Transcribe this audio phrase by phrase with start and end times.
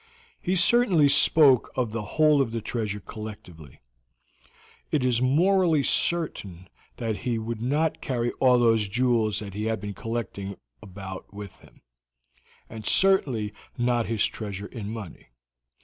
[0.41, 3.81] He certainly spoke of the whole of this treasure collectively.
[4.89, 9.79] It is morally certain that he would not carry all these jewels that he had
[9.79, 11.83] been collecting about with him,
[12.67, 15.27] and certainly not his treasure in money.